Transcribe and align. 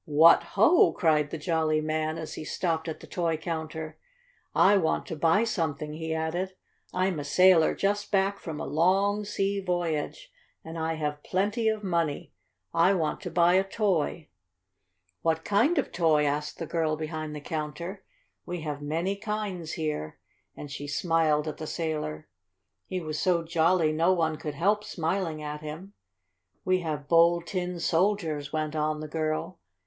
"What 0.05 0.41
ho!" 0.57 0.93
cried 0.93 1.29
the 1.29 1.37
jolly 1.37 1.79
man, 1.79 2.17
as 2.17 2.33
he 2.33 2.43
stopped 2.43 2.87
at 2.87 3.01
the 3.01 3.05
toy 3.05 3.37
counter. 3.37 3.99
"I 4.55 4.75
want 4.77 5.05
to 5.05 5.15
buy 5.15 5.43
something!" 5.43 5.93
he 5.93 6.11
added. 6.11 6.55
"I'm 6.91 7.19
a 7.19 7.23
sailor, 7.23 7.75
just 7.75 8.11
back 8.11 8.39
from 8.39 8.59
a 8.59 8.65
long 8.65 9.25
sea 9.25 9.59
voyage, 9.59 10.31
and 10.63 10.75
I 10.75 10.95
have 10.95 11.21
plenty 11.21 11.69
of 11.69 11.83
money! 11.83 12.33
I 12.73 12.95
want 12.95 13.21
to 13.21 13.29
buy 13.29 13.53
a 13.53 13.63
toy!" 13.63 14.29
"What 15.21 15.45
kind 15.45 15.77
of 15.77 15.91
toy?" 15.91 16.25
asked 16.25 16.57
the 16.57 16.65
girl 16.65 16.97
behind 16.97 17.35
the 17.35 17.39
counter. 17.39 18.03
"We 18.43 18.61
have 18.61 18.81
many 18.81 19.15
kinds 19.15 19.73
here," 19.73 20.17
and 20.57 20.71
she 20.71 20.87
smiled 20.87 21.47
at 21.47 21.57
the 21.57 21.67
sailor. 21.67 22.27
He 22.87 22.99
was 22.99 23.19
so 23.19 23.43
jolly 23.43 23.93
no 23.93 24.13
one 24.13 24.37
could 24.37 24.55
help 24.55 24.83
smiling 24.83 25.43
at 25.43 25.61
him. 25.61 25.93
"We 26.65 26.79
have 26.79 27.07
Bold 27.07 27.45
Tin 27.45 27.79
Soldiers," 27.79 28.51
went 28.51 28.75
on 28.75 28.99
the 28.99 29.07
girl. 29.07 29.59